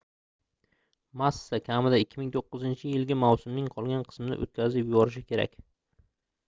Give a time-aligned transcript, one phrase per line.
[1.21, 5.59] massa kamida 2009-yilgi mavsumning qolgan qismini oʻtkazib yuborishi kerak